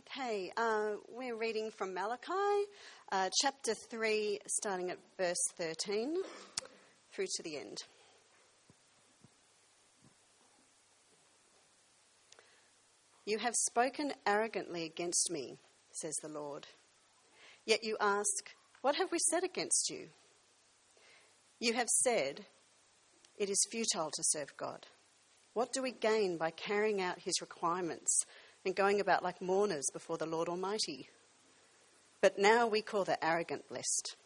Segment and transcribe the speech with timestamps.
[0.00, 2.64] Okay, uh, we're reading from Malachi,
[3.12, 6.16] uh, chapter 3, starting at verse 13
[7.12, 7.76] through to the end.
[13.26, 15.58] You have spoken arrogantly against me,
[15.92, 16.66] says the Lord.
[17.66, 20.06] Yet you ask, What have we said against you?
[21.58, 22.46] You have said,
[23.36, 24.86] It is futile to serve God.
[25.52, 28.24] What do we gain by carrying out his requirements
[28.64, 31.08] and going about like mourners before the Lord Almighty?
[32.20, 34.16] But now we call the arrogant blessed.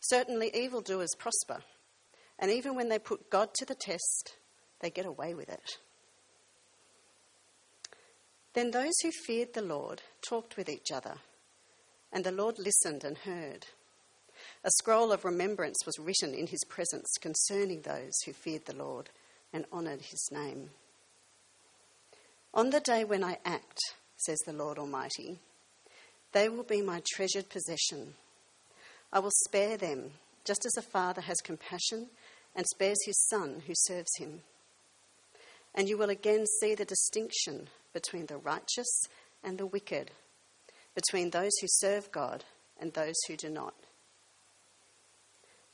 [0.00, 1.62] Certainly, evildoers prosper,
[2.38, 4.36] and even when they put God to the test,
[4.80, 5.78] they get away with it.
[8.54, 11.14] Then those who feared the Lord talked with each other,
[12.12, 13.66] and the Lord listened and heard.
[14.64, 19.10] A scroll of remembrance was written in his presence concerning those who feared the Lord
[19.52, 20.70] and honoured his name.
[22.54, 23.78] On the day when I act,
[24.16, 25.38] says the Lord Almighty,
[26.32, 28.14] they will be my treasured possession.
[29.10, 30.12] I will spare them,
[30.44, 32.08] just as a father has compassion
[32.54, 34.42] and spares his son who serves him.
[35.74, 39.02] And you will again see the distinction between the righteous
[39.42, 40.10] and the wicked,
[40.94, 42.44] between those who serve God
[42.78, 43.74] and those who do not.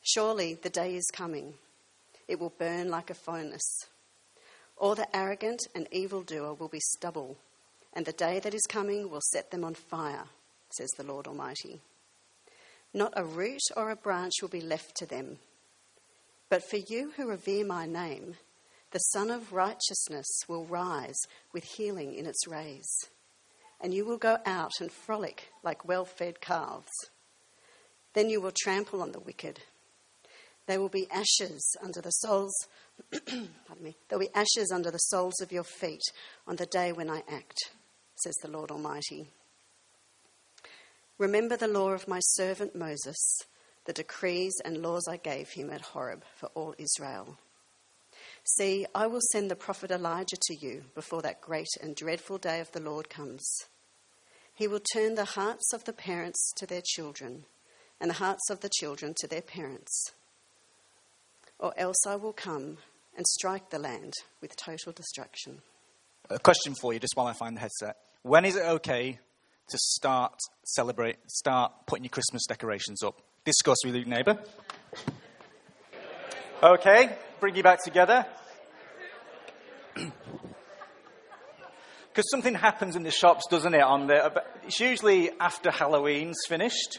[0.02, 1.54] Surely the day is coming,
[2.28, 3.86] it will burn like a furnace.
[4.78, 7.36] All the arrogant and evildoer will be stubble,
[7.92, 10.24] and the day that is coming will set them on fire,
[10.70, 11.80] says the Lord Almighty.
[12.94, 15.38] Not a root or a branch will be left to them.
[16.48, 18.36] But for you who revere my name,
[18.92, 21.18] the Sun of Righteousness will rise
[21.52, 22.88] with healing in its rays,
[23.80, 26.92] and you will go out and frolic like well fed calves.
[28.14, 29.60] Then you will trample on the wicked.
[30.68, 32.54] There will be ashes under the soles,
[33.10, 36.02] pardon me, there will be ashes under the soles of your feet
[36.46, 37.56] on the day when I act,
[38.16, 39.30] says the Lord Almighty.
[41.16, 43.16] Remember the law of my servant Moses,
[43.86, 47.38] the decrees and laws I gave him at Horeb for all Israel.
[48.44, 52.60] See, I will send the prophet Elijah to you before that great and dreadful day
[52.60, 53.48] of the Lord comes.
[54.54, 57.46] He will turn the hearts of the parents to their children,
[57.98, 60.12] and the hearts of the children to their parents.
[61.58, 62.78] Or else I will come
[63.16, 65.60] and strike the land with total destruction.
[66.30, 67.96] A question for you, just while I find the headset.
[68.22, 69.18] When is it okay
[69.68, 73.20] to start celebrate, start putting your Christmas decorations up?
[73.44, 74.38] Discuss with your neighbour.
[76.62, 78.26] Okay, bring you back together.
[82.18, 83.80] Because something happens in the shops, doesn't it?
[83.80, 86.98] On the, it's usually after Halloween's finished.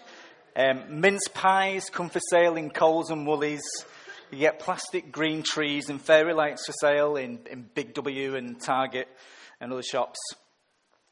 [0.56, 3.60] Um, mince pies come for sale in Coles and Woolies.
[4.32, 8.62] You get plastic green trees and fairy lights for sale in, in Big W and
[8.62, 9.08] Target
[9.60, 10.20] and other shops.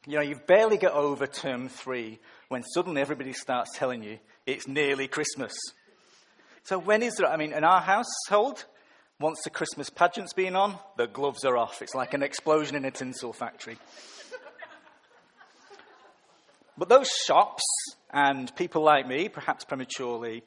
[0.06, 4.68] You know, you've barely got over term three when suddenly everybody starts telling you it's
[4.68, 5.52] nearly Christmas.
[6.62, 7.26] So when is it?
[7.26, 8.64] I mean, in our household,
[9.18, 11.82] once the Christmas pageant's been on, the gloves are off.
[11.82, 13.78] It's like an explosion in a tinsel factory.
[16.78, 17.64] but those shops
[18.12, 20.44] and people like me, perhaps prematurely,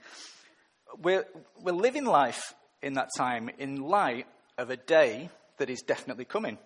[1.01, 1.25] we're,
[1.59, 4.27] we're living life in that time in light
[4.57, 6.57] of a day that is definitely coming.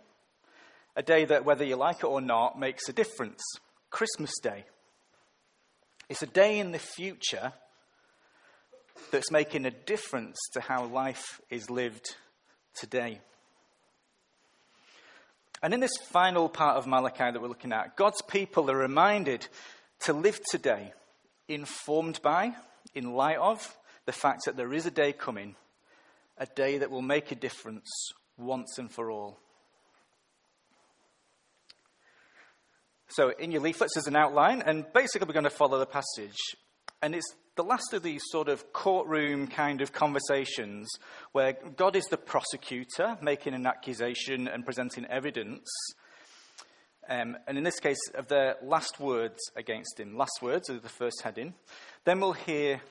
[0.96, 3.44] A day that, whether you like it or not, makes a difference.
[3.90, 4.66] Christmas Day.
[6.10, 7.54] It's a day in the future
[9.12, 12.16] that's making a difference to how life is lived
[12.76, 13.20] today.
[15.62, 19.48] And in this final part of Malachi that we're looking at, God's people are reminded
[20.02, 20.94] to live today
[21.48, 22.54] informed by,
[22.94, 25.56] in light of, the fact that there is a day coming,
[26.38, 27.90] a day that will make a difference
[28.38, 29.40] once and for all.
[33.08, 36.38] So, in your leaflets, there's an outline, and basically, we're going to follow the passage.
[37.02, 40.90] And it's the last of these sort of courtroom kind of conversations
[41.32, 45.70] where God is the prosecutor making an accusation and presenting evidence.
[47.08, 50.18] Um, and in this case, of their last words against him.
[50.18, 51.54] Last words are the first heading.
[52.04, 52.82] Then we'll hear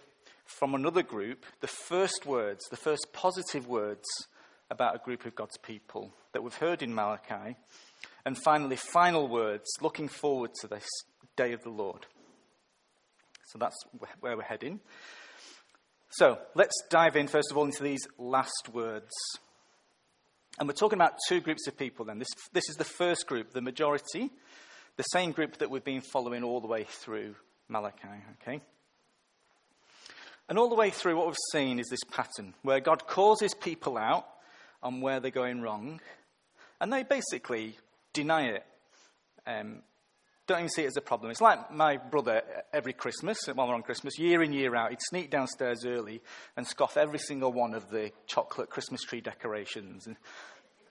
[0.44, 4.04] from another group the first words, the first positive words
[4.70, 7.56] about a group of God's people that we've heard in Malachi.
[8.26, 10.86] And finally, final words looking forward to this
[11.36, 12.06] day of the Lord.
[13.52, 13.76] So that's
[14.20, 14.80] where we're heading.
[16.10, 19.10] So let's dive in, first of all, into these last words.
[20.58, 22.18] And we're talking about two groups of people then.
[22.18, 24.30] This, this is the first group, the majority,
[24.96, 27.34] the same group that we've been following all the way through
[27.68, 28.08] Malachi,
[28.42, 28.60] okay?
[30.48, 33.54] And all the way through, what we've seen is this pattern where God calls his
[33.54, 34.26] people out
[34.82, 36.00] on where they're going wrong,
[36.80, 37.78] and they basically
[38.12, 38.66] deny it.
[39.46, 39.82] Um,
[40.46, 41.30] Don't even see it as a problem.
[41.30, 42.42] It's like my brother
[42.74, 46.20] every Christmas, while we're on Christmas, year in, year out, he'd sneak downstairs early
[46.56, 50.06] and scoff every single one of the chocolate Christmas tree decorations.
[50.06, 50.16] And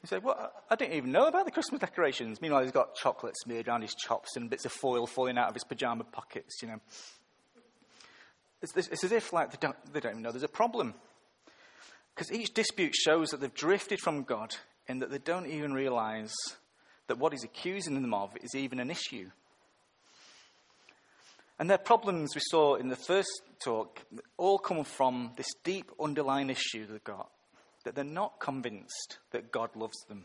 [0.02, 2.42] he said, Well, I didn't even know about the Christmas decorations.
[2.42, 5.54] Meanwhile, he's got chocolate smeared around his chops and bits of foil falling out of
[5.54, 6.80] his pajama pockets, you know.
[8.64, 10.94] It's, it's as if like they don't, they don't even know there's a problem.
[12.16, 14.56] Because each dispute shows that they've drifted from God
[14.88, 16.34] in that they don't even realize
[17.08, 19.30] that what he's accusing them of is even an issue.
[21.60, 23.30] And their problems we saw in the first
[23.64, 24.02] talk
[24.38, 27.30] all come from this deep underlying issue they've got
[27.84, 30.24] that they're not convinced that God loves them.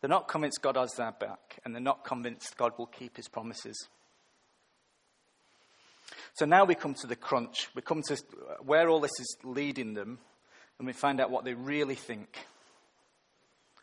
[0.00, 3.28] They're not convinced God has their back, and they're not convinced God will keep his
[3.28, 3.88] promises.
[6.34, 7.68] So now we come to the crunch.
[7.74, 8.16] We come to
[8.64, 10.18] where all this is leading them,
[10.78, 12.46] and we find out what they really think,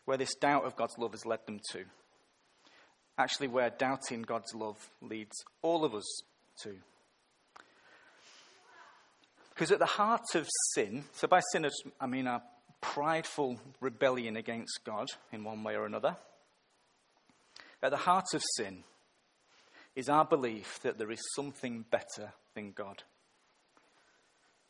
[0.04, 1.84] where this doubt of God's love has led them to.
[3.16, 6.22] Actually, where doubting God's love leads all of us
[6.62, 6.76] to.
[9.54, 11.66] Because at the heart of sin, so by sin
[12.00, 12.42] I mean our
[12.82, 16.16] prideful rebellion against God in one way or another,
[17.82, 18.84] at the heart of sin
[19.94, 23.02] is our belief that there is something better than God,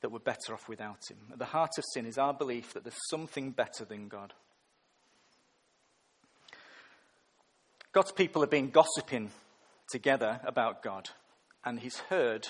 [0.00, 1.18] that we're better off without Him.
[1.32, 4.32] At the heart of sin is our belief that there's something better than God.
[7.92, 9.30] God's people have been gossiping
[9.90, 11.10] together about God
[11.64, 12.48] and he's heard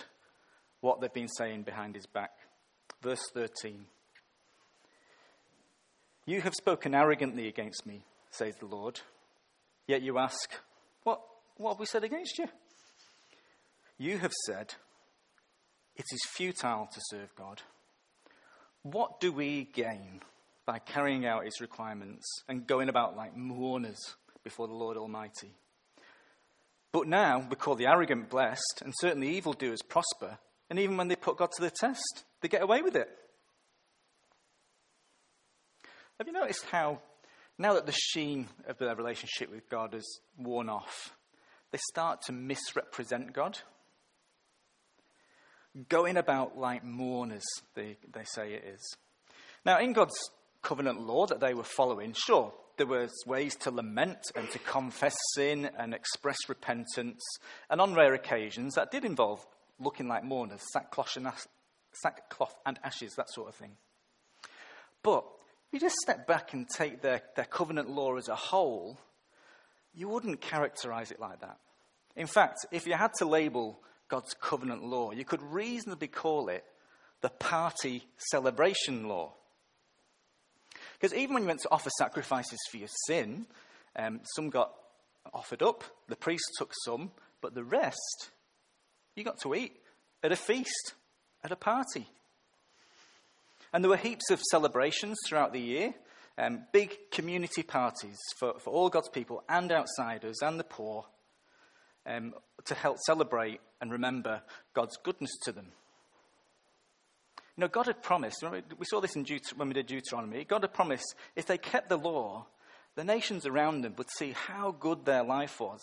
[0.81, 2.31] what they've been saying behind his back.
[3.03, 3.85] Verse 13
[6.27, 9.01] You have spoken arrogantly against me, says the Lord.
[9.89, 10.49] Yet you ask,
[11.03, 11.21] What,
[11.57, 12.47] what have we said against you?
[14.03, 14.75] You have said,
[15.95, 17.63] It is futile to serve God.
[18.83, 20.23] What do we gain
[20.67, 24.01] by carrying out his requirements and going about like mourners
[24.43, 25.53] before the Lord Almighty?
[26.91, 30.37] But now we call the arrogant blessed, and certainly evildoers prosper.
[30.69, 33.09] And even when they put God to the test, they get away with it.
[36.19, 36.99] Have you noticed how,
[37.57, 41.15] now that the sheen of their relationship with God has worn off,
[41.71, 43.61] they start to misrepresent God?
[45.89, 48.97] Going about like mourners, they, they say it is.
[49.65, 50.19] Now, in God's
[50.61, 55.15] covenant law that they were following, sure, there were ways to lament and to confess
[55.35, 57.23] sin and express repentance.
[57.71, 59.45] And on rare occasions, that did involve
[59.79, 61.29] looking like mourners, sackcloth and,
[61.93, 63.73] sackcloth and ashes, that sort of thing.
[65.03, 65.25] But
[65.69, 68.99] if you just step back and take their, their covenant law as a whole,
[69.95, 71.59] you wouldn't characterize it like that.
[72.17, 73.81] In fact, if you had to label
[74.13, 76.67] God's covenant law, you could reasonably call it
[77.23, 79.33] the party celebration law.
[80.93, 83.47] Because even when you went to offer sacrifices for your sin,
[83.97, 84.71] um, some got
[85.33, 87.11] offered up, the priest took some,
[87.41, 88.29] but the rest
[89.17, 89.81] you got to eat
[90.23, 90.93] at a feast,
[91.43, 92.07] at a party.
[93.73, 95.95] And there were heaps of celebrations throughout the year,
[96.37, 101.07] um, big community parties for, for all God's people and outsiders and the poor
[102.05, 102.35] um,
[102.67, 104.43] to help celebrate and remember
[104.75, 105.73] God's goodness to them.
[107.57, 110.63] You know, God had promised, we saw this in Deut- when we did Deuteronomy, God
[110.63, 112.47] had promised if they kept the law,
[112.95, 115.81] the nations around them would see how good their life was,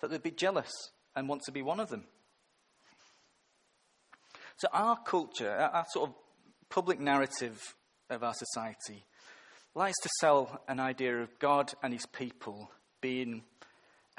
[0.00, 0.70] that they'd be jealous
[1.14, 2.06] and want to be one of them.
[4.56, 6.14] So, our culture, our sort of
[6.68, 7.74] public narrative
[8.08, 9.04] of our society,
[9.74, 13.42] likes to sell an idea of God and his people being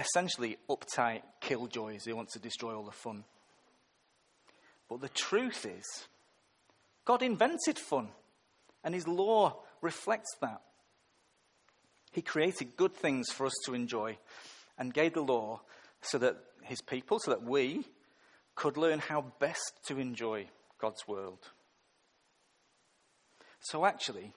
[0.02, 3.24] essentially uptight killjoys who want to destroy all the fun.
[4.90, 5.86] But the truth is,
[7.06, 8.10] God invented fun,
[8.84, 10.62] and His law reflects that.
[12.12, 14.18] He created good things for us to enjoy
[14.78, 15.62] and gave the law
[16.02, 17.86] so that His people, so that we
[18.56, 20.48] could learn how best to enjoy
[20.80, 21.40] God's world.
[23.62, 24.34] So, actually,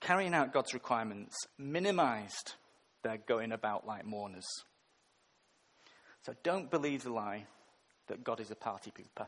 [0.00, 2.54] carrying out God's requirements minimized
[3.02, 4.46] their going about like mourners.
[6.24, 7.46] So, don't believe the lie
[8.08, 9.26] that God is a party pooper.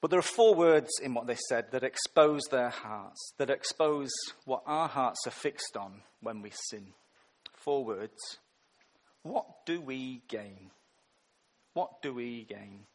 [0.00, 4.10] But there are four words in what they said that expose their hearts, that expose
[4.44, 6.92] what our hearts are fixed on when we sin.
[7.54, 8.38] Four words.
[9.22, 10.70] What do we gain?
[11.72, 12.86] What do we gain?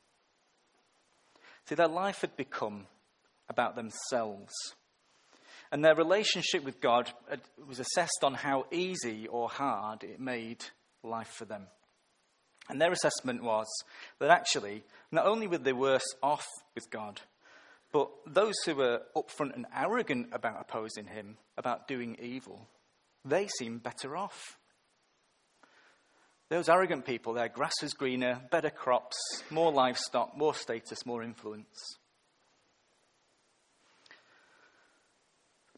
[1.65, 2.87] See, their life had become
[3.49, 4.53] about themselves.
[5.71, 7.37] And their relationship with God uh,
[7.67, 10.65] was assessed on how easy or hard it made
[11.03, 11.67] life for them.
[12.69, 13.67] And their assessment was
[14.19, 17.21] that actually, not only were they worse off with God,
[17.91, 22.67] but those who were upfront and arrogant about opposing him, about doing evil,
[23.25, 24.57] they seemed better off.
[26.49, 29.17] Those arrogant people, their grass was greener, better crops,
[29.49, 31.97] more livestock, more status, more influence.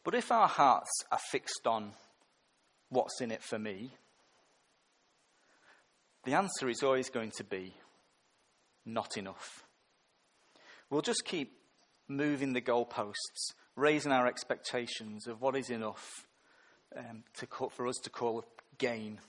[0.03, 1.93] But if our hearts are fixed on
[2.89, 3.91] what's in it for me,
[6.25, 7.73] the answer is always going to be
[8.85, 9.63] not enough.
[10.89, 11.57] We'll just keep
[12.07, 16.27] moving the goalposts, raising our expectations of what is enough
[16.95, 18.43] um, to call, for us to call a
[18.77, 19.19] gain.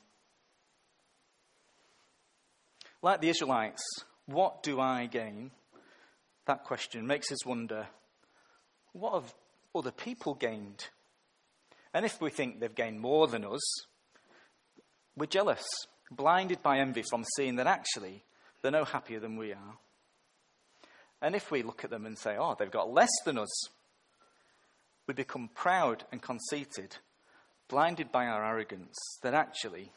[3.01, 3.83] Like the Israelites,
[4.27, 5.51] what do I gain?
[6.47, 7.87] That question makes us wonder
[8.93, 9.35] what have
[9.75, 10.89] other people gained?
[11.93, 13.63] And if we think they've gained more than us,
[15.17, 15.65] we're jealous,
[16.11, 18.25] blinded by envy from seeing that actually
[18.63, 19.79] they're no happier than we are.
[21.23, 23.69] And if we look at them and say, oh, they've got less than us,
[25.07, 26.97] we become proud and conceited,
[27.69, 29.93] blinded by our arrogance that actually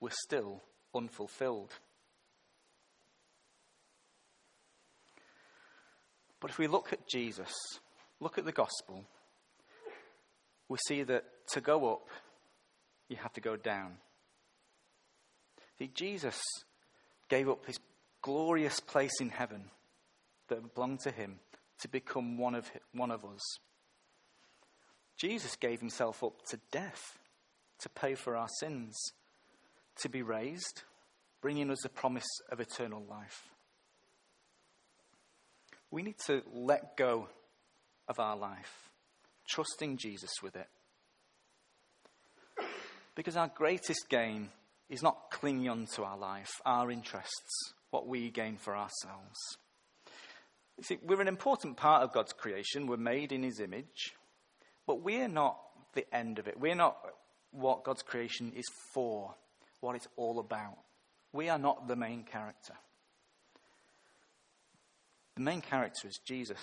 [0.00, 0.62] we're still
[0.94, 1.72] unfulfilled.
[6.40, 7.52] But if we look at Jesus,
[8.24, 9.04] look at the gospel,
[10.68, 12.08] we see that to go up,
[13.08, 13.98] you have to go down.
[15.78, 16.40] See, Jesus
[17.28, 17.78] gave up his
[18.22, 19.64] glorious place in heaven
[20.48, 21.38] that belonged to him
[21.80, 23.42] to become one of, one of us.
[25.18, 27.18] Jesus gave himself up to death
[27.80, 28.96] to pay for our sins,
[30.00, 30.82] to be raised,
[31.42, 33.50] bringing us the promise of eternal life.
[35.90, 37.28] We need to let go
[38.08, 38.90] of our life,
[39.48, 40.68] trusting Jesus with it.
[43.14, 44.50] Because our greatest gain
[44.90, 49.38] is not clinging on to our life, our interests, what we gain for ourselves.
[50.76, 52.86] You see, we're an important part of God's creation.
[52.86, 54.14] We're made in His image.
[54.86, 55.58] But we're not
[55.94, 56.58] the end of it.
[56.58, 56.96] We're not
[57.52, 59.34] what God's creation is for,
[59.80, 60.76] what it's all about.
[61.32, 62.74] We are not the main character.
[65.36, 66.62] The main character is Jesus.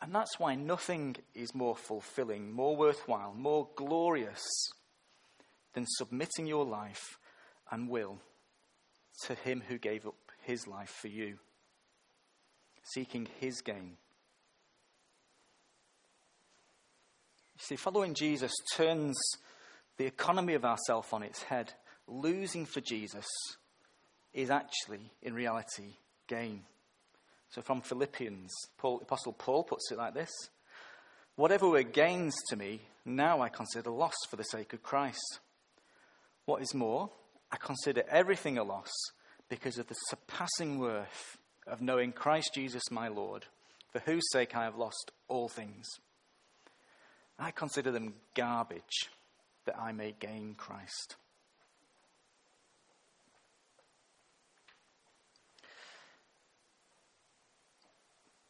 [0.00, 4.44] And that's why nothing is more fulfilling, more worthwhile, more glorious
[5.72, 7.18] than submitting your life
[7.70, 8.18] and will
[9.24, 11.38] to Him who gave up His life for you,
[12.82, 13.96] seeking His gain.
[17.54, 19.18] You see, following Jesus turns
[19.96, 21.72] the economy of ourself on its head.
[22.06, 23.26] Losing for Jesus
[24.34, 25.94] is actually, in reality,
[26.28, 26.64] gain.
[27.56, 30.30] So from Philippians, Paul, Apostle Paul puts it like this
[31.36, 35.40] Whatever were gains to me, now I consider loss for the sake of Christ.
[36.44, 37.08] What is more,
[37.50, 38.92] I consider everything a loss
[39.48, 43.46] because of the surpassing worth of knowing Christ Jesus my Lord,
[43.90, 45.86] for whose sake I have lost all things.
[47.38, 49.08] I consider them garbage
[49.64, 51.16] that I may gain Christ.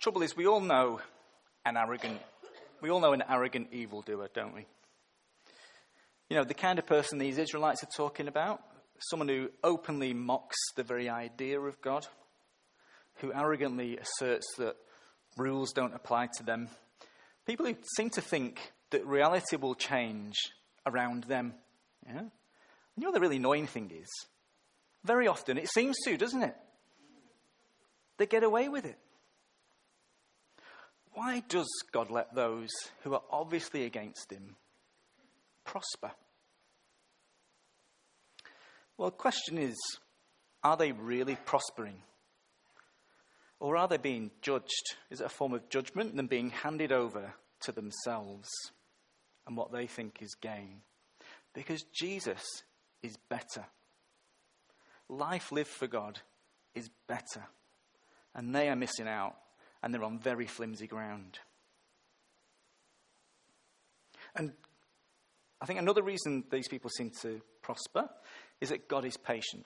[0.07, 1.01] Trouble is, we all know
[1.65, 2.21] an arrogant,
[2.81, 4.65] we all know an arrogant evildoer, don't we?
[6.31, 8.63] You know, the kind of person these Israelites are talking about,
[9.01, 12.07] someone who openly mocks the very idea of God,
[13.17, 14.77] who arrogantly asserts that
[15.37, 16.69] rules don't apply to them.
[17.45, 18.61] People who seem to think
[18.91, 20.37] that reality will change
[20.87, 21.53] around them.
[22.07, 22.19] Yeah?
[22.19, 22.31] And
[22.97, 24.07] you know the really annoying thing is?
[25.03, 26.55] Very often it seems to, doesn't it?
[28.19, 29.01] They get away with it.
[31.17, 32.69] Why does God let those
[33.03, 34.57] who are obviously against him
[35.65, 36.11] prosper?
[38.99, 39.75] Well, the question is
[40.63, 42.03] are they really prospering?
[43.61, 44.95] Or are they being judged?
[45.09, 48.51] Is it a form of judgment and being handed over to themselves
[49.47, 50.83] and what they think is gain?
[51.55, 52.45] Because Jesus
[53.03, 53.65] is better.
[55.09, 56.21] Life lived for God
[56.75, 57.47] is better.
[58.35, 59.37] And they are missing out
[59.87, 61.39] and they're on very flimsy ground.
[64.35, 64.53] And
[65.61, 68.09] I think another reason these people seem to prosper
[68.61, 69.65] is that God is patient.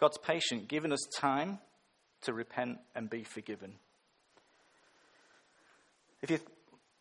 [0.00, 1.60] God's patient, giving us time
[2.22, 3.74] to repent and be forgiven.
[6.20, 6.40] If you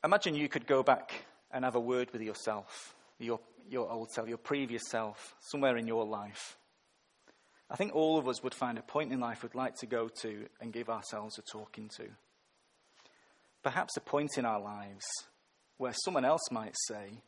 [0.03, 3.39] imagine you could go back and have a word with yourself, your,
[3.71, 6.57] your old self, your previous self, somewhere in your life.
[7.73, 10.07] I think all of us would find a point in life we'd like to go
[10.21, 12.05] to and give ourselves a talking to.
[13.63, 15.03] Perhaps a point in our lives
[15.77, 17.23] where someone else might say,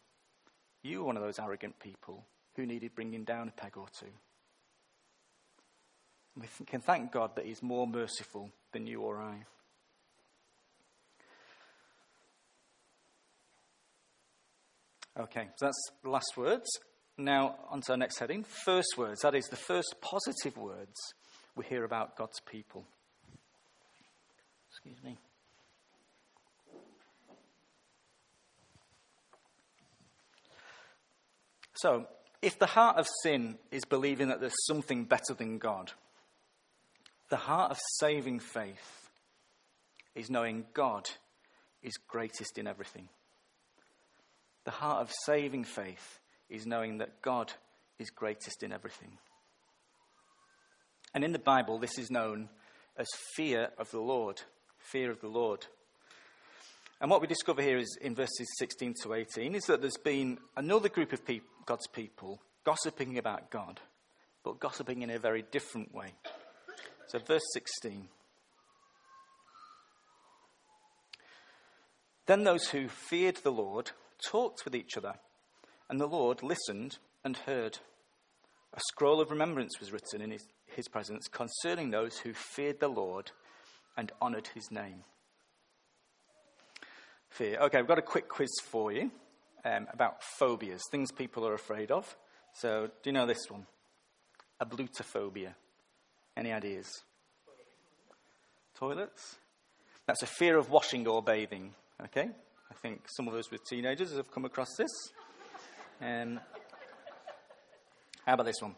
[0.84, 2.26] You were one of those arrogant people
[2.56, 4.12] who needed bringing down a peg or two.
[6.40, 9.46] We can thank God that He's more merciful than you or I.
[15.18, 16.68] Okay, so that's the last words.
[17.18, 19.22] Now, on to our next heading first words.
[19.22, 20.96] That is the first positive words
[21.56, 22.86] we hear about God's people.
[24.70, 25.18] Excuse me.
[31.76, 32.08] So,
[32.42, 35.92] if the heart of sin is believing that there's something better than God,
[37.30, 39.10] the heart of saving faith
[40.14, 41.10] is knowing God
[41.82, 43.10] is greatest in everything.
[44.66, 47.54] The heart of saving faith is knowing that God
[48.00, 49.18] is greatest in everything.
[51.14, 52.50] And in the Bible, this is known
[52.98, 54.42] as fear of the Lord.
[54.80, 55.66] Fear of the Lord.
[57.02, 60.38] And what we discover here is in verses 16 to 18 is that there's been
[60.56, 61.22] another group of
[61.66, 63.80] God's people gossiping about God,
[64.44, 66.14] but gossiping in a very different way.
[67.08, 68.08] So, verse 16.
[72.26, 73.92] Then those who feared the Lord
[74.26, 75.14] talked with each other,
[75.90, 77.80] and the Lord listened and heard.
[78.74, 82.88] A scroll of remembrance was written in his, his presence concerning those who feared the
[82.88, 83.32] Lord
[83.98, 85.04] and honoured his name.
[87.30, 87.60] Fear.
[87.62, 89.12] Okay, we've got a quick quiz for you
[89.66, 92.16] um, about phobias, things people are afraid of.
[92.54, 93.66] So, do you know this one?
[94.62, 95.54] Ablutophobia.
[96.38, 96.88] Any ideas?
[98.76, 99.38] Toilets?
[100.06, 101.74] That's a fear of washing or bathing.
[102.06, 102.30] Okay?
[102.70, 104.92] I think some of us with teenagers have come across this.
[106.02, 106.40] Um,
[108.26, 108.76] how about this one?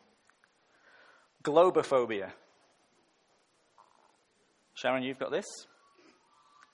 [1.44, 2.32] Globophobia.
[4.74, 5.46] Sharon, you've got this?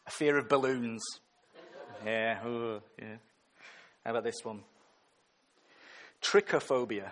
[0.07, 1.01] A fear of balloons.
[2.05, 3.15] Yeah, ooh, yeah.
[4.03, 4.61] How about this one?
[6.21, 7.11] Trichophobia.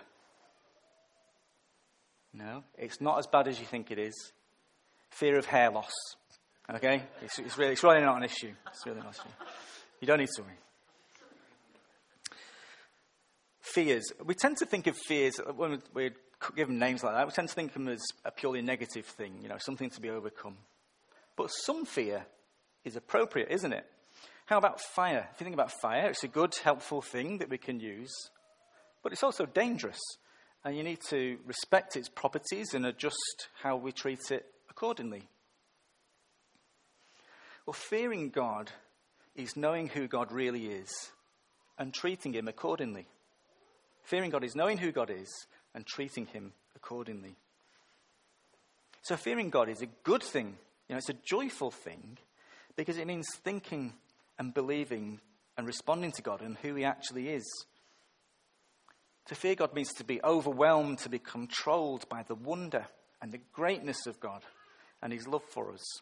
[2.34, 4.32] No, it's not as bad as you think it is.
[5.10, 5.92] Fear of hair loss.
[6.74, 7.02] Okay?
[7.22, 8.52] It's, it's, really, it's really not an issue.
[8.68, 9.28] It's really not an issue.
[10.00, 10.58] You don't need to worry.
[13.62, 14.12] Fears.
[14.24, 16.10] We tend to think of fears, uh, when we
[16.56, 19.06] give them names like that, we tend to think of them as a purely negative
[19.06, 20.58] thing, you know, something to be overcome.
[21.36, 22.26] But some fear
[22.84, 23.86] is appropriate, isn't it?
[24.46, 25.28] How about fire?
[25.32, 28.12] If you think about fire, it's a good, helpful thing that we can use,
[29.02, 30.00] but it's also dangerous.
[30.64, 35.22] And you need to respect its properties and adjust how we treat it accordingly.
[37.64, 38.70] Well, fearing God
[39.34, 40.90] is knowing who God really is
[41.78, 43.06] and treating him accordingly.
[44.02, 47.36] Fearing God is knowing who God is and treating him accordingly.
[49.02, 50.56] So, fearing God is a good thing.
[50.88, 52.18] You know, it's a joyful thing
[52.76, 53.94] because it means thinking
[54.38, 55.20] and believing
[55.56, 57.44] and responding to God and who he actually is.
[59.26, 62.86] To fear God means to be overwhelmed, to be controlled by the wonder
[63.20, 64.42] and the greatness of God
[65.00, 66.00] and his love for us.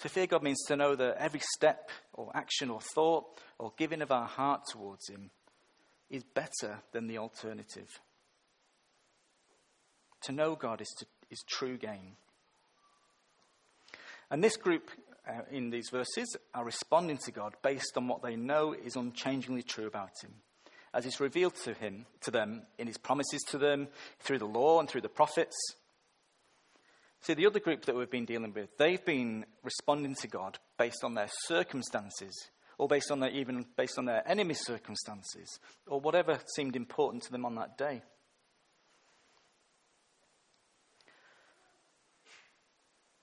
[0.00, 3.24] To fear God means to know that every step or action or thought
[3.58, 5.30] or giving of our heart towards Him
[6.12, 7.88] is better than the alternative.
[10.22, 12.16] To know God is, to, is true gain.
[14.30, 14.90] And this group
[15.28, 19.62] uh, in these verses are responding to God based on what they know is unchangingly
[19.62, 20.34] true about Him,
[20.94, 23.88] as it's revealed to Him, to them, in His promises to them,
[24.20, 25.56] through the law and through the prophets.
[27.22, 31.04] See, the other group that we've been dealing with, they've been responding to God based
[31.04, 32.34] on their circumstances,
[32.82, 37.30] or based on their, even based on their enemy's circumstances, or whatever seemed important to
[37.30, 38.02] them on that day.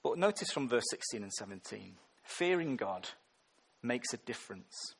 [0.02, 3.06] But notice from verse 16 and 17 fearing God
[3.82, 4.94] makes a difference.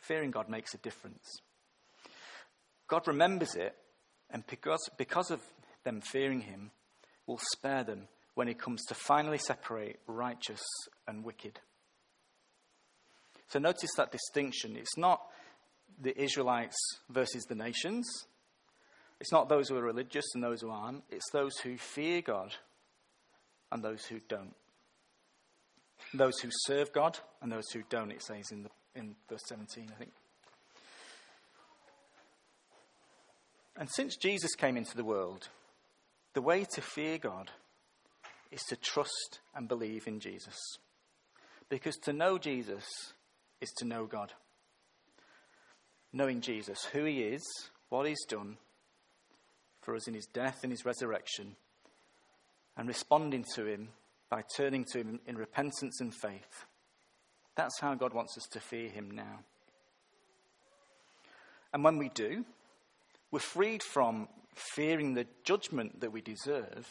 [0.00, 1.42] Fearing God makes a difference.
[2.88, 3.76] God remembers it,
[4.30, 5.42] and because, because of
[5.84, 6.70] them fearing Him,
[7.26, 10.62] will spare them when it comes to finally separate righteous
[11.06, 11.60] and wicked.
[13.48, 14.76] So notice that distinction.
[14.76, 15.20] It's not
[16.00, 16.76] the Israelites
[17.08, 18.06] versus the nations.
[19.20, 21.04] It's not those who are religious and those who aren't.
[21.10, 22.54] It's those who fear God
[23.72, 24.54] and those who don't.
[26.12, 29.90] Those who serve God and those who don't, it says in, the, in verse 17,
[29.90, 30.12] I think.
[33.78, 35.48] And since Jesus came into the world,
[36.34, 37.50] the way to fear God
[38.50, 40.56] is to trust and believe in Jesus.
[41.68, 42.84] Because to know Jesus
[43.60, 44.32] is to know God.
[46.16, 47.42] knowing Jesus, who he is,
[47.90, 48.56] what he's done
[49.82, 51.56] for us in his death and his resurrection,
[52.76, 53.90] and responding to him
[54.30, 56.64] by turning to him in repentance and faith.
[57.54, 59.40] That's how God wants us to fear him now.
[61.72, 62.44] And when we do,
[63.30, 66.88] we're freed from fearing the judgment that we deserve,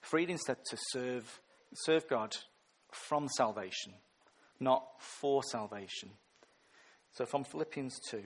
[0.00, 1.40] freed instead to serve,
[1.74, 2.34] serve God
[2.90, 3.92] from salvation,
[4.60, 6.10] not for salvation.
[7.12, 8.22] So from Philippians 2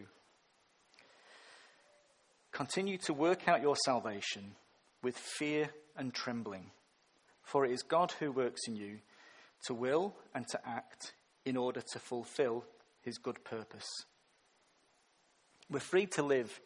[2.52, 4.56] Continue to work out your salvation
[5.02, 6.70] with fear and trembling,
[7.42, 8.98] for it is God who works in you
[9.66, 11.12] to will and to act
[11.44, 12.64] in order to fulfill
[13.02, 13.86] his good purpose.
[15.70, 16.58] We're free to live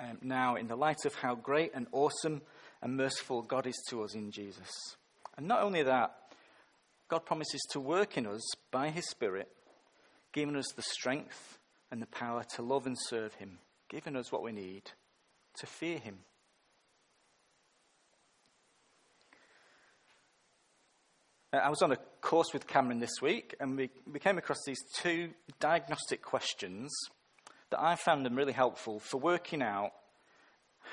[0.00, 2.42] um, now in the light of how great and awesome
[2.80, 4.70] and merciful God is to us in Jesus.
[5.36, 6.14] And not only that,
[7.08, 9.48] God promises to work in us by his Spirit,
[10.32, 11.58] giving us the strength
[11.90, 14.90] and the power to love and serve him, giving us what we need
[15.58, 16.18] to fear him.
[21.52, 24.58] Uh, I was on a course with Cameron this week, and we, we came across
[24.66, 26.92] these two diagnostic questions
[27.70, 29.92] that I found them really helpful for working out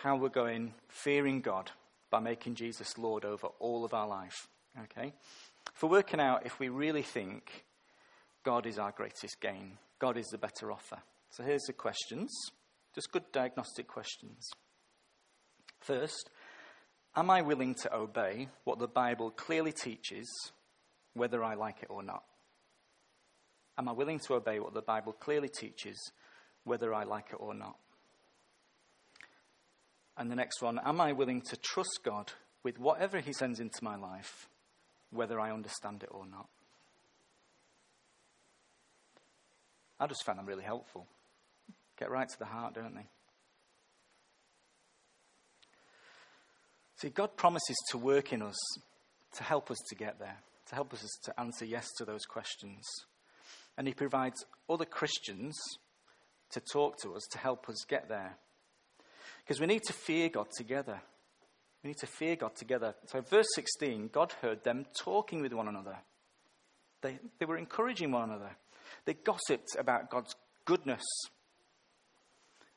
[0.04, 1.72] how we're going fearing God
[2.12, 4.48] by making Jesus Lord over all of our life.
[4.84, 5.14] Okay?
[5.72, 7.66] For working out if we really think
[8.44, 11.00] God is our greatest gain, God is the better offer.
[11.30, 12.32] So here's the questions.
[12.94, 14.50] Just good diagnostic questions.
[15.80, 16.30] First,
[17.16, 20.30] am I willing to obey what the Bible clearly teaches,
[21.14, 22.24] whether I like it or not?
[23.78, 25.98] Am I willing to obey what the Bible clearly teaches,
[26.64, 27.76] whether I like it or not?
[30.16, 32.32] And the next one, am I willing to trust God
[32.64, 34.48] with whatever He sends into my life,
[35.14, 36.48] whether I understand it or not?
[40.00, 41.08] I just found them really helpful.
[41.98, 43.08] Get right to the heart, don't they?
[46.98, 48.58] See, God promises to work in us
[49.36, 52.86] to help us to get there, to help us to answer yes to those questions.
[53.78, 55.58] And He provides other Christians
[56.52, 58.38] to talk to us to help us get there.
[59.44, 61.02] Because we need to fear God together.
[61.84, 62.96] We need to fear God together.
[63.08, 65.98] So, verse 16, God heard them talking with one another.
[67.02, 68.52] They, they were encouraging one another.
[69.06, 71.04] They gossiped about God's goodness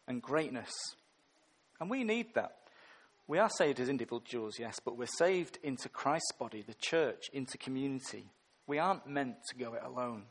[0.08, 0.72] and greatness.
[1.80, 2.56] And we need that.
[3.28, 7.58] We are saved as individuals, yes, but we're saved into Christ's body, the church, into
[7.58, 8.24] community.
[8.66, 10.24] We aren't meant to go it alone.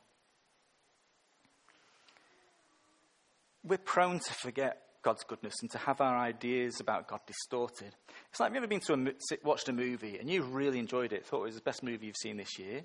[3.63, 7.93] We're prone to forget God's goodness and to have our ideas about God distorted.
[8.31, 11.13] It's like have you ever been to a, watched a movie and you really enjoyed
[11.13, 12.81] it, thought it was the best movie you've seen this year,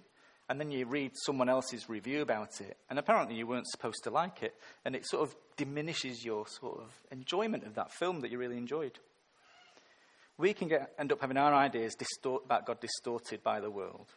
[0.51, 4.11] and then you read someone else's review about it, and apparently you weren't supposed to
[4.11, 4.55] like it,
[4.85, 8.59] and it sort of diminishes your sort of enjoyment of that film that you really
[8.59, 8.99] enjoyed.
[10.37, 14.09] We can get, end up having our ideas distort, about God distorted by the world.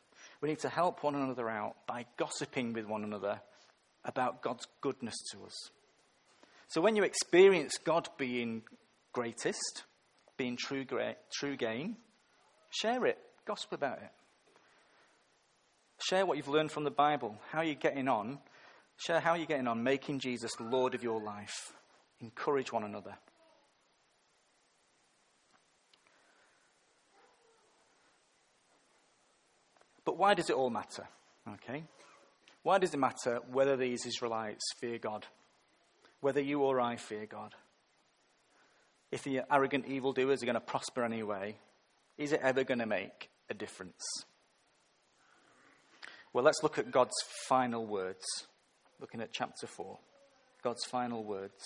[0.42, 3.40] We need to help one another out by gossiping with one another
[4.04, 5.70] about God's goodness to us.
[6.74, 8.64] So when you experience God being
[9.12, 9.84] greatest,
[10.38, 10.84] being true,
[11.32, 11.98] true gain,
[12.72, 14.10] share it, gossip about it.
[16.02, 18.40] Share what you've learned from the Bible, how you're getting on.
[18.98, 21.74] Share how you're getting on making Jesus Lord of your life.
[22.22, 23.14] Encourage one another.
[30.06, 31.08] But why does it all matter?
[31.48, 31.84] Okay?
[32.64, 35.28] Why does it matter whether these Israelites fear God?
[36.24, 37.54] Whether you or I fear God?
[39.12, 41.58] If the arrogant evildoers are going to prosper anyway,
[42.18, 44.02] is it ever going to make a difference?
[46.32, 47.12] Well, let's look at God's
[47.50, 48.24] final words.
[49.02, 50.00] Looking at chapter 4.
[50.64, 51.62] God's final words.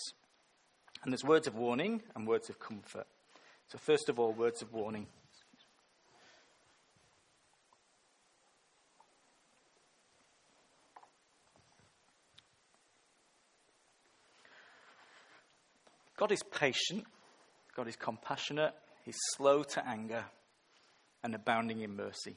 [1.03, 3.05] And there's words of warning and words of comfort.
[3.67, 5.05] So, first of all, words of warning.
[16.17, 17.05] God is patient,
[17.75, 18.73] God is compassionate,
[19.05, 20.25] He's slow to anger,
[21.23, 22.35] and abounding in mercy.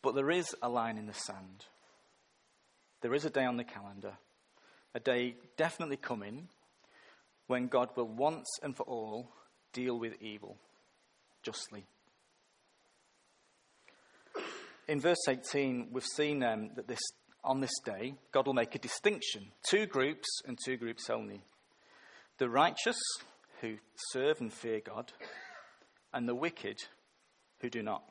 [0.00, 1.66] But there is a line in the sand.
[3.02, 4.14] There is a day on the calendar,
[4.94, 6.48] a day definitely coming
[7.48, 9.28] when God will once and for all
[9.72, 10.56] deal with evil
[11.42, 11.84] justly.
[14.86, 17.00] In verse 18, we've seen um, that this,
[17.42, 21.42] on this day, God will make a distinction two groups and two groups only
[22.38, 23.00] the righteous
[23.60, 23.76] who
[24.10, 25.12] serve and fear God,
[26.12, 26.78] and the wicked
[27.60, 28.02] who do not.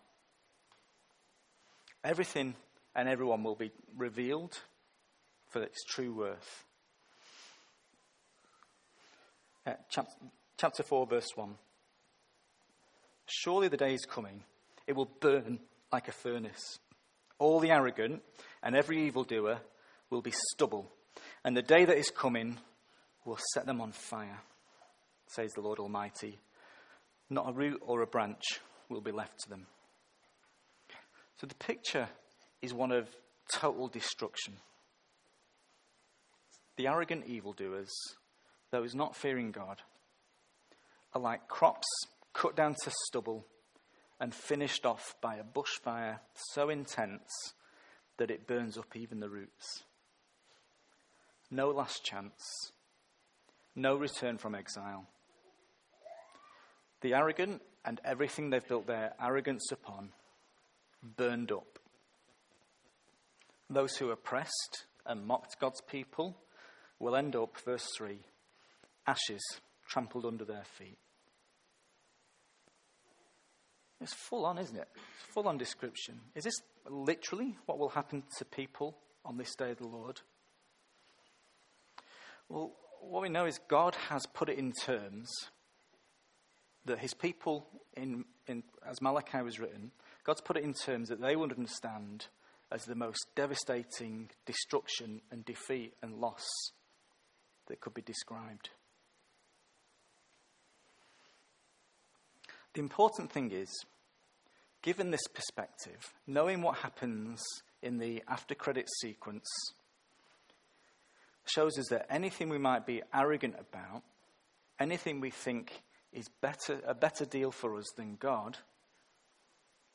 [2.03, 2.55] Everything
[2.95, 4.57] and everyone will be revealed
[5.49, 6.65] for its true worth.
[9.65, 10.13] uh, chapter,
[10.57, 11.55] chapter 4, verse 1.
[13.25, 14.43] Surely the day is coming,
[14.87, 15.59] it will burn
[15.91, 16.79] like a furnace.
[17.39, 18.21] All the arrogant
[18.61, 19.59] and every evildoer
[20.09, 20.91] will be stubble,
[21.43, 22.57] and the day that is coming
[23.25, 24.41] will set them on fire,
[25.27, 26.39] says the Lord Almighty.
[27.29, 28.43] Not a root or a branch
[28.89, 29.65] will be left to them.
[31.37, 32.09] So the picture
[32.61, 33.09] is one of
[33.51, 34.53] total destruction.
[36.77, 37.91] The arrogant evildoers,
[38.71, 39.81] those not fearing God,
[41.13, 41.87] are like crops
[42.33, 43.45] cut down to stubble
[44.19, 46.19] and finished off by a bushfire
[46.53, 47.53] so intense
[48.17, 49.83] that it burns up even the roots.
[51.51, 52.71] No last chance,
[53.75, 55.07] no return from exile.
[57.01, 60.09] The arrogant and everything they've built their arrogance upon
[61.01, 61.79] burned up.
[63.69, 66.37] Those who oppressed and mocked God's people
[66.99, 68.19] will end up, verse 3,
[69.05, 69.41] ashes
[69.87, 70.97] trampled under their feet.
[73.99, 74.87] It's full on, isn't it?
[74.95, 76.19] It's full on description.
[76.35, 76.55] Is this
[76.89, 80.19] literally what will happen to people on this day of the Lord?
[82.49, 82.73] Well,
[83.09, 85.29] what we know is God has put it in terms
[86.85, 89.91] that his people, in, in, as Malachi was written,
[90.23, 92.27] God's put it in terms that they would understand
[92.71, 96.45] as the most devastating destruction and defeat and loss
[97.67, 98.69] that could be described.
[102.73, 103.69] The important thing is,
[104.81, 107.41] given this perspective, knowing what happens
[107.81, 109.47] in the after credits sequence
[111.45, 114.03] shows us that anything we might be arrogant about,
[114.79, 118.57] anything we think is better, a better deal for us than God,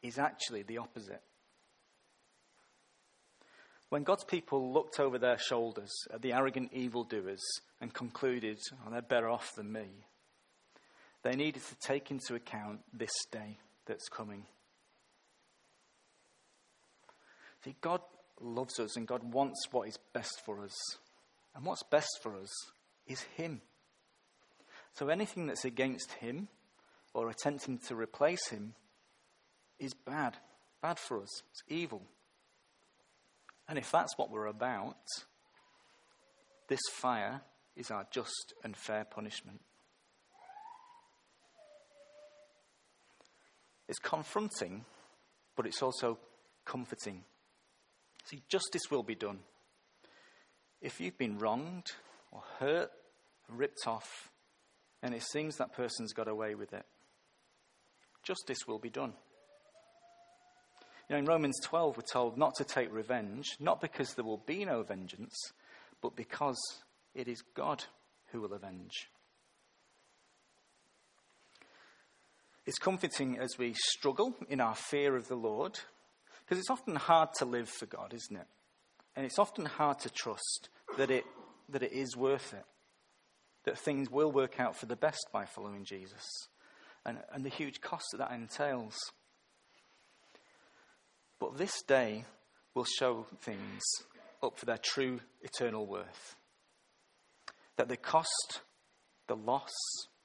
[0.02, 1.22] is actually the opposite.
[3.88, 7.42] When God's people looked over their shoulders at the arrogant evildoers
[7.80, 9.86] and concluded, oh, they're better off than me,
[11.22, 13.56] they needed to take into account this day
[13.86, 14.44] that's coming.
[17.64, 18.02] See, God
[18.40, 20.76] loves us and God wants what is best for us.
[21.58, 22.52] And what's best for us
[23.08, 23.62] is Him.
[24.92, 26.46] So anything that's against Him
[27.12, 28.74] or attempting to replace Him
[29.80, 30.36] is bad.
[30.80, 31.42] Bad for us.
[31.50, 32.02] It's evil.
[33.68, 34.98] And if that's what we're about,
[36.68, 37.40] this fire
[37.74, 39.60] is our just and fair punishment.
[43.88, 44.84] It's confronting,
[45.56, 46.18] but it's also
[46.64, 47.24] comforting.
[48.26, 49.40] See, justice will be done.
[50.80, 51.86] If you've been wronged
[52.30, 52.90] or hurt,
[53.48, 54.30] ripped off,
[55.02, 56.84] and it seems that person's got away with it,
[58.22, 59.12] justice will be done.
[61.08, 64.42] You know, in Romans 12, we're told not to take revenge, not because there will
[64.46, 65.34] be no vengeance,
[66.02, 66.58] but because
[67.14, 67.84] it is God
[68.30, 69.08] who will avenge.
[72.66, 75.78] It's comforting as we struggle in our fear of the Lord,
[76.44, 78.46] because it's often hard to live for God, isn't it?
[79.18, 81.24] And it's often hard to trust that it,
[81.70, 82.64] that it is worth it,
[83.64, 86.22] that things will work out for the best by following Jesus,
[87.04, 88.94] and, and the huge cost that that entails.
[91.40, 92.26] But this day
[92.74, 93.82] will show things
[94.40, 96.36] up for their true eternal worth.
[97.76, 98.60] That the cost,
[99.26, 99.74] the loss,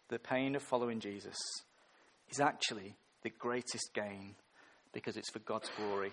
[0.09, 1.39] the pain of following Jesus
[2.29, 4.35] is actually the greatest gain
[4.91, 6.11] because it's for God's glory.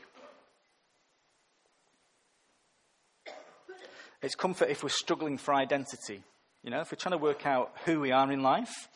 [4.22, 6.22] It's comfort if we're struggling for identity,
[6.62, 8.88] you know, if we're trying to work out who we are in life,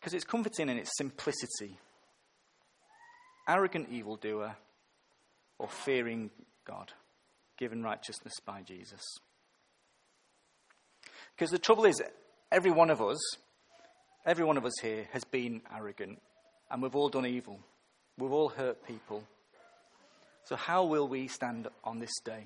[0.00, 1.78] because it's comforting in its simplicity.
[3.48, 4.56] Arrogant evildoer
[5.58, 6.30] or fearing
[6.66, 6.92] God,
[7.56, 9.00] given righteousness by Jesus.
[11.34, 12.02] Because the trouble is,
[12.50, 13.18] every one of us,
[14.26, 16.20] every one of us here has been arrogant,
[16.70, 17.60] and we've all done evil.
[18.18, 19.24] We've all hurt people.
[20.44, 22.44] So, how will we stand on this day?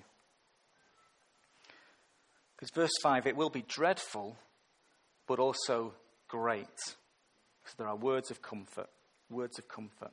[2.58, 4.36] Because verse 5 it will be dreadful,
[5.28, 5.94] but also
[6.26, 6.66] great.
[7.62, 8.88] Because there are words of comfort.
[9.30, 10.10] Words of comfort.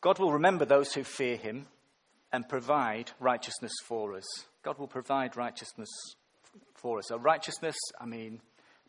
[0.00, 1.66] God will remember those who fear him
[2.32, 4.24] and provide righteousness for us.
[4.62, 5.88] God will provide righteousness
[6.74, 7.08] for us.
[7.08, 8.40] So, righteousness, I mean,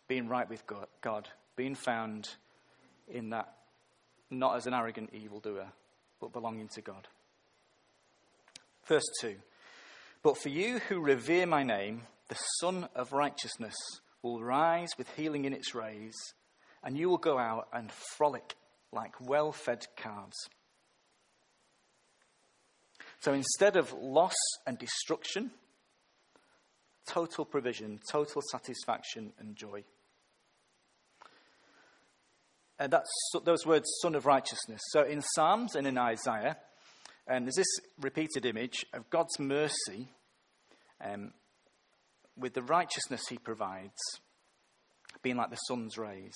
[0.07, 0.63] being right with
[1.01, 2.29] God, being found
[3.09, 3.53] in that,
[4.29, 5.67] not as an arrogant evildoer,
[6.21, 7.07] but belonging to God.
[8.87, 9.35] Verse 2
[10.21, 13.75] But for you who revere my name, the Sun of Righteousness
[14.21, 16.15] will rise with healing in its rays,
[16.83, 18.55] and you will go out and frolic
[18.91, 20.37] like well fed calves.
[23.21, 25.51] So instead of loss and destruction,
[27.07, 29.83] total provision, total satisfaction and joy.
[32.77, 33.09] And that's
[33.43, 34.79] those words, son of righteousness.
[34.91, 36.57] So in Psalms and in Isaiah,
[37.29, 40.09] um, there's this repeated image of God's mercy
[41.03, 41.31] um,
[42.35, 43.99] with the righteousness he provides
[45.21, 46.35] being like the sun's rays.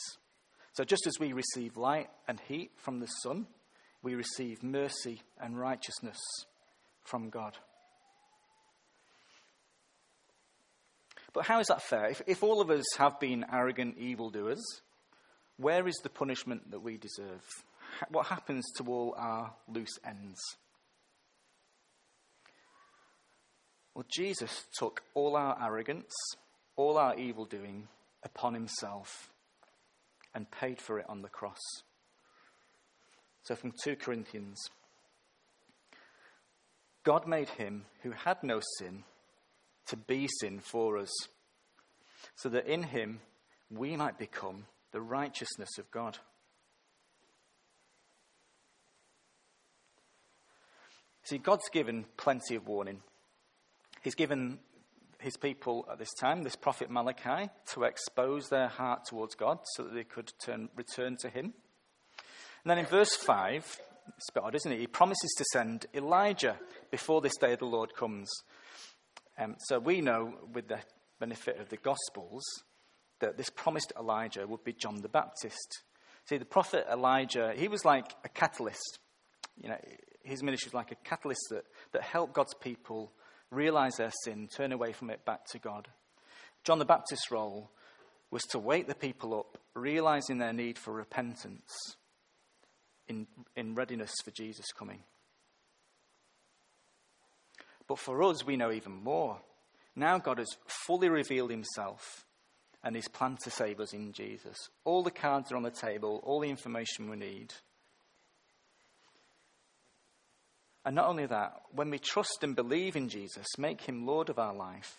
[0.74, 3.48] So just as we receive light and heat from the sun,
[4.02, 6.20] we receive mercy and righteousness
[7.02, 7.58] from God.
[11.34, 12.08] But how is that fair?
[12.08, 14.64] If, if all of us have been arrogant evildoers,
[15.58, 17.44] where is the punishment that we deserve?
[18.10, 20.40] What happens to all our loose ends?
[23.94, 26.14] Well, Jesus took all our arrogance,
[26.76, 27.88] all our evil doing
[28.24, 29.30] upon himself
[30.34, 31.62] and paid for it on the cross.
[33.44, 34.58] So, from 2 Corinthians
[37.04, 39.04] God made him who had no sin
[39.88, 41.12] to be sin for us,
[42.36, 43.20] so that in him
[43.70, 46.18] we might become the righteousness of God.
[51.24, 53.02] See, God's given plenty of warning.
[54.04, 54.60] He's given
[55.20, 59.84] his people at this time, this prophet Malachi, to expose their heart towards God so
[59.84, 61.54] that they could turn, return to him.
[62.64, 63.80] And then in verse 5,
[64.18, 64.80] it's a bit odd, isn't it?
[64.80, 66.58] He promises to send Elijah
[66.92, 68.30] before this day of the Lord comes.
[69.38, 70.80] Um, so we know, with the
[71.20, 72.44] benefit of the Gospels,
[73.20, 75.84] that this promised Elijah would be John the Baptist.
[76.26, 79.00] See, the prophet Elijah, he was like a catalyst.
[79.62, 79.78] You know,
[80.24, 81.64] his ministry was like a catalyst that,
[81.94, 83.14] that helped God's people
[83.54, 85.88] realize their sin, turn away from it back to God.
[86.64, 87.72] John the Baptist's role
[88.32, 91.72] was to wake the people up, realizing their need for repentance
[93.08, 95.04] in, in readiness for Jesus' coming.
[97.88, 99.40] But for us, we know even more.
[99.96, 102.26] Now God has fully revealed himself
[102.84, 104.58] and his plan to save us in Jesus.
[104.84, 107.54] All the cards are on the table, all the information we need.
[110.86, 114.38] And not only that, when we trust and believe in Jesus, make him Lord of
[114.38, 114.98] our life,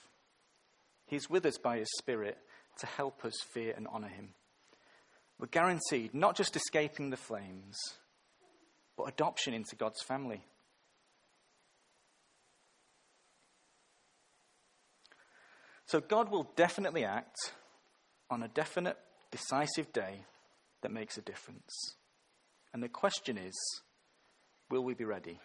[1.06, 2.38] he's with us by his Spirit
[2.78, 4.30] to help us fear and honour him.
[5.38, 7.76] We're guaranteed not just escaping the flames,
[8.96, 10.42] but adoption into God's family.
[15.86, 17.36] So God will definitely act
[18.30, 18.96] on a definite,
[19.30, 20.20] decisive day
[20.80, 21.96] that makes a difference.
[22.72, 23.54] And the question is
[24.70, 25.38] will we be ready?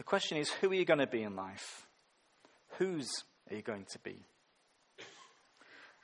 [0.00, 1.86] The question is who are you going to be in life?
[2.78, 3.06] Whose
[3.50, 4.24] are you going to be?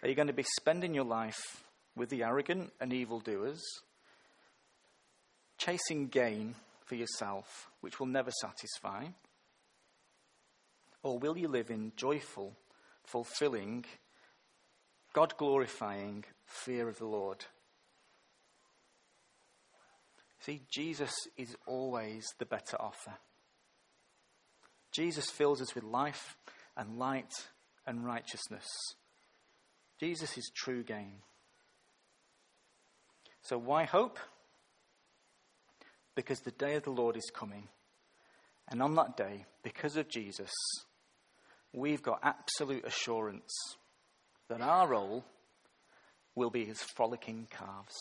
[0.02, 1.64] Are you going to be spending your life
[1.96, 3.62] with the arrogant and evildoers,
[5.56, 9.06] chasing gain for yourself, which will never satisfy?
[11.02, 12.52] Or will you live in joyful,
[13.02, 13.86] fulfilling,
[15.14, 17.46] God glorifying fear of the Lord?
[20.40, 23.14] See, Jesus is always the better offer.
[24.96, 26.38] Jesus fills us with life
[26.74, 27.30] and light
[27.86, 28.66] and righteousness.
[30.00, 31.18] Jesus is true gain.
[33.42, 34.18] So, why hope?
[36.14, 37.68] Because the day of the Lord is coming.
[38.68, 40.50] And on that day, because of Jesus,
[41.74, 43.52] we've got absolute assurance
[44.48, 45.24] that our role
[46.34, 47.94] will be his frolicking calves,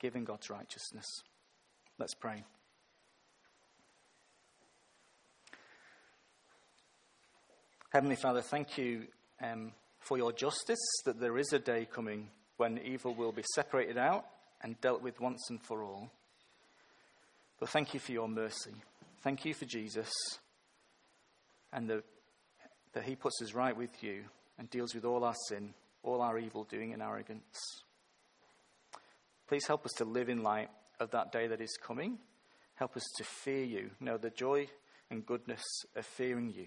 [0.00, 1.06] giving God's righteousness.
[1.98, 2.42] Let's pray.
[7.94, 9.06] Heavenly Father, thank you
[9.40, 13.96] um, for your justice, that there is a day coming when evil will be separated
[13.96, 14.24] out
[14.62, 16.10] and dealt with once and for all.
[17.60, 18.72] But thank you for your mercy.
[19.22, 20.10] Thank you for Jesus
[21.72, 22.02] and the,
[22.94, 24.24] that he puts us right with you
[24.58, 27.60] and deals with all our sin, all our evil doing and arrogance.
[29.46, 32.18] Please help us to live in light of that day that is coming.
[32.74, 34.66] Help us to fear you, know the joy
[35.12, 35.62] and goodness
[35.94, 36.66] of fearing you.